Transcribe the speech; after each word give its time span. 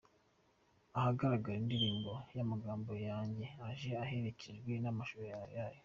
ahagaragara 0.97 1.57
indirimbo 1.59 2.11
amagambo 2.43 2.91
yanjye 3.07 3.45
ije 3.71 3.91
iherekejwe 4.03 4.73
namashusho 4.83 5.25
yayo. 5.59 5.79